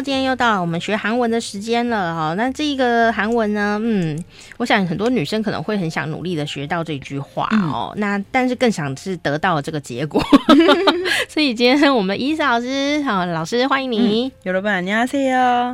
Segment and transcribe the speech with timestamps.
[0.00, 4.22] 今天又到了我们学韩文的时间了哈，那这一个韩文呢，嗯，
[4.56, 10.22] 我想很多女生可能会很想努力的学到这句话哦，那但是更想是得到这个结果，
[11.28, 15.04] 所以今天我们伊思老师好，老师欢迎你，有了吧，你好，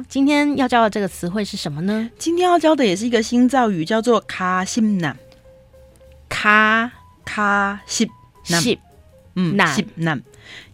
[0.08, 2.10] 今天要教的这个词汇是什么呢？
[2.18, 5.16] 今天要教的也是一个新造语，叫做卡西男，
[6.28, 6.90] 卡？
[7.26, 8.08] 卡西
[8.44, 8.78] 西
[9.34, 10.22] 男，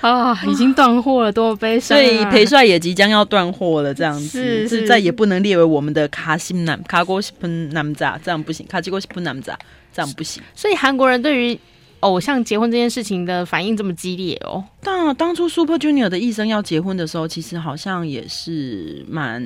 [0.00, 9.52] 啊，已经断货了，多悲伤、所以裴帅也即将要断货了，这样子是,再也不能列为我们的卡西男卡哥西普男子，这样不行，卡西哥西普男子
[9.94, 10.42] 这样不行。
[10.56, 11.56] 所以韩国人对于
[12.02, 14.62] 偶像结婚这件事情的反应这么激烈哦？
[14.82, 19.40] 当当初 Super Junior 的一生要结婚的时候，其实好像也是蛮……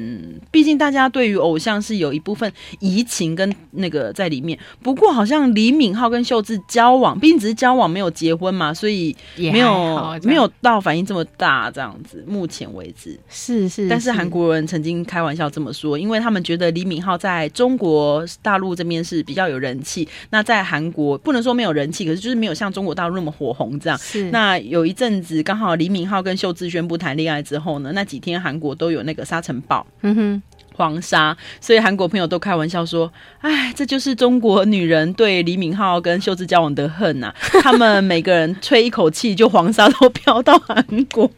[0.51, 2.51] 毕竟大家对于偶像是有一部分
[2.81, 4.59] 移情跟那个在里面。
[4.83, 12.25] 不过好像李敏镐跟秀智交往，毕竟只是交往没有结婚嘛，所以没有没有到反应这么大这样子。
[12.27, 22.46] 目前为止是是，但是韩国人曾经开玩笑这么说，因为他们觉得李敏镐在中国大陆这边是比较有人气，那在韩国不能说没有人气，可是就是。
[22.47, 23.99] 没有像中国大陆那么火红这样。
[23.99, 24.31] 是。
[24.31, 30.43] 那有一阵子刚好李敏镐跟秀智宣布谈恋爱之后呢，那几天韩国都有那个沙尘暴，嗯哼，
[30.77, 33.13] 黄沙，所以韩国朋友都开玩笑说
[33.43, 37.35] ：“哎，这就是中国女人对李敏镐跟秀智交往的恨呐、啊！
[37.63, 41.29] 他们每个人吹一口气，就黄沙都飘到韩国。”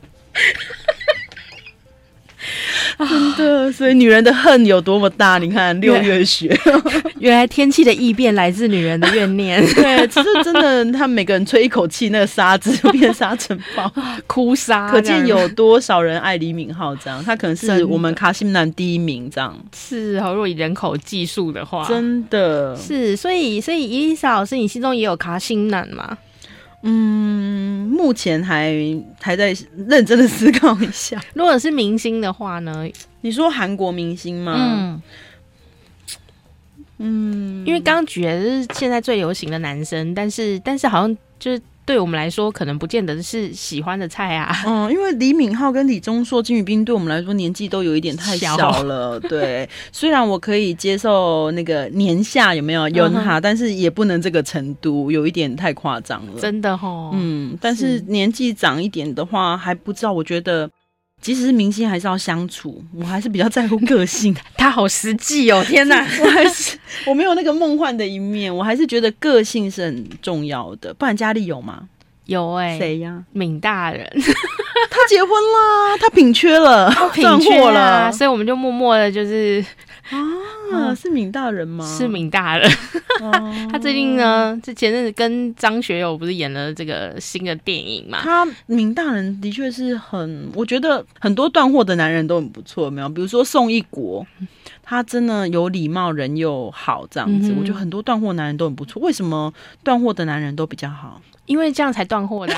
[2.98, 5.38] 真的，所以女人的恨有多么大？
[5.38, 6.58] 你看六月雪，
[7.20, 9.64] 原来天气的异变来自女人的怨念。
[9.74, 13.90] 对，其实真的，他们每个人吹一口气，那个沙子就变沙尘暴，
[14.26, 14.90] 哭沙。
[14.90, 16.96] 可见有多少人爱李敏镐？
[17.02, 19.30] 这样，他可能是我们卡心男第一名。
[19.30, 23.16] 这样是，好，如果以人口计数的话，真的是。
[23.16, 26.18] 所以，所以伊丽莎老师，你心中也有卡心男吗？
[26.82, 28.72] 嗯，目前还
[29.20, 29.56] 还在
[29.88, 31.20] 认真的思考一下。
[31.34, 32.88] 如果是明星的话呢？
[33.22, 34.54] 你说韩国明星吗？
[34.56, 35.02] 嗯，
[36.98, 41.60] 嗯，因为刚刚举的是现在最流行的男生，但是但是好像就是。
[41.88, 44.54] 对我们来说，可能不见得是喜欢的菜啊。
[44.66, 49.18] 嗯，因为李敏镐跟李钟硕、金宇彬对我们来说年纪都有一点太小了。
[49.22, 56.38] 小对，虽然我可以接受那个年下有没有有哈，但是也不能这个程度，有一点太夸张了。
[56.38, 57.10] 真的哦。
[57.14, 60.12] 嗯，但是年纪长一点的话，还不知道。
[60.12, 60.68] 我觉得。
[61.20, 62.82] 即使是明星，还是要相处。
[62.94, 64.34] 我还是比较在乎个性。
[64.56, 65.62] 他好实际哦！
[65.68, 68.54] 天哪，我还是我没有那个梦幻的一面。
[68.54, 70.94] 我还是觉得个性是很重要的。
[70.94, 71.88] 不然家里有吗？
[72.26, 73.24] 有哎、欸，谁呀？
[73.32, 74.06] 闵大人。
[74.90, 79.64] 他结婚啦，他品缺了，他品缺了，所以我们就默默的，就是
[80.10, 80.18] 啊，
[80.94, 81.84] 是闵大人吗？
[81.96, 82.70] 是闵大人。
[83.70, 88.20] 他最近呢，这前阵子跟张学友不是演了这个新的电影嘛？
[88.22, 93.08] 他闵大人的确是很，我觉得很多断货的男人都很不错，没有？
[93.08, 94.26] 比如说宋一国，
[94.82, 99.02] 他真的有礼貌，人又好，这样子，我觉得很多断货男人都很不错。
[99.02, 101.20] 为什么断货的男人都比较好？
[101.46, 102.54] 因为这样才断货的。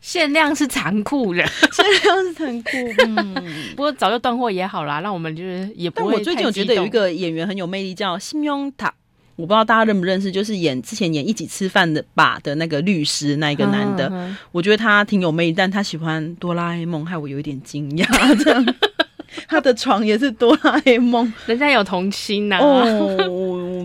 [0.00, 2.70] 限量是残酷的， 限量是残酷。
[3.06, 3.34] 嗯，
[3.76, 6.12] 不过早就断货也好啦，那我们就是也不会。
[6.12, 8.94] 但我最近我觉得有一个演员很有魅力，叫辛永塔，
[9.36, 18.06] 我不知道大家认不认识，就是演之前演一起吃饭的吧的那个律师那一个男的，嗯嗯、我觉得他挺有魅力，但他喜欢哆啦 A 梦，害我有一点惊讶。
[18.42, 18.74] 这样，
[19.48, 22.60] 他的床也是哆啦 A 梦，人家有童心呐、啊。
[22.62, 23.16] 哦，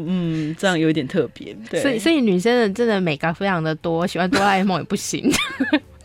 [0.07, 1.55] 嗯，这样有一点特别。
[1.69, 5.31] 对，所以所以女生的真的美感非常的多，喜欢哆啦 A 梦也不行。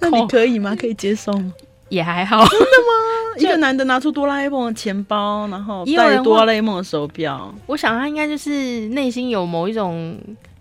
[0.01, 0.77] 那你可以吗？
[0.79, 1.53] 可以接受吗？
[1.89, 2.39] 也还好。
[2.47, 3.37] 真的吗？
[3.39, 10.19] 一个男的拿出哆啦 A 梦的钱包，然后戴哆啦 A 梦的手表，我想他应该就是内心有某一种。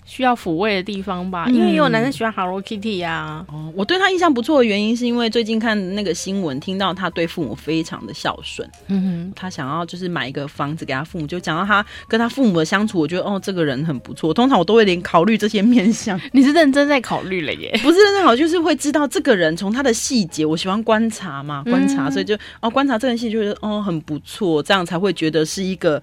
[0.08, 3.46] 需要抚慰的地方吧，因为也有男生喜欢 Hello Kitty 呀、啊。
[3.50, 8.68] 哦，我对他印象不错的原因是因为最近看那个新闻，听到他对父母非常的孝顺。
[8.88, 14.34] 嗯哼，他想要就是买一个房子给他父母，就讲到他跟他父母的相处，我觉得哦，这个人很不错。
[14.34, 16.18] 通常我都会连考虑这些面相。
[16.32, 17.78] 你是认真在考虑了耶？
[17.84, 26.02] 不是认真考，就是会知道这个人从他的细节，我喜欢观察嘛，观察，所以就哦观察这个细节，觉得哦很不错，这样才会觉得是一个。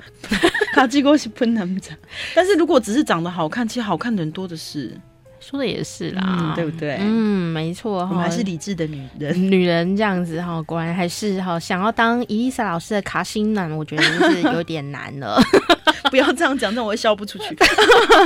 [0.75, 1.97] 卡基哥是喷男长，
[2.35, 4.93] 但是如果只是长得好看，其实好看的人多的是。
[5.41, 6.97] 说的也是啦，嗯、对不对？
[6.99, 7.99] 嗯，没错。
[7.99, 15.39] 我们还是理智的女人，女人这样子哈，果然还是哈，想要当伊丽莎老师的卡心男，我觉得就是有点难了。
[16.11, 17.55] 不要这样讲，那我会笑不出去。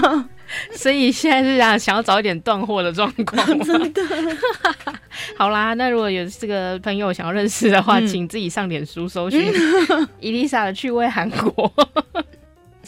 [0.70, 3.44] 所以现在是想想要找一点断货的状况。
[3.66, 4.00] 真的。
[5.36, 9.52] 好啦，那如果有这个朋友想要认识的话，嗯、请自己上脸书搜寻
[10.20, 11.72] 伊丽莎的趣味韩国。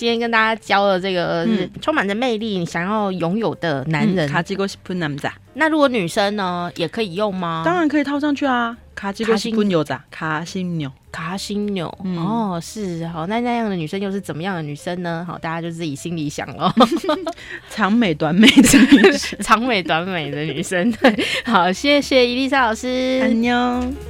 [0.01, 4.27] 今天跟大家教的这个是充满着魅力，你想要拥有的男人。
[4.27, 5.29] 卡基哥是喷男子。
[5.53, 7.61] 那如果女生呢，也可以用吗？
[7.67, 8.75] 当然可以套上去啊。
[8.95, 11.87] 卡基哥是喷牛子，卡心牛，卡心牛。
[12.17, 13.27] 哦，是好。
[13.27, 15.23] 那那样的女生又是怎么样的女生呢？
[15.29, 16.75] 好，大家就自己心里想了。
[17.69, 20.91] 长美短美的女生， 长美短美的女生。
[20.93, 23.21] 对，好，谢谢伊丽莎老师。
[23.23, 24.10] 安妞。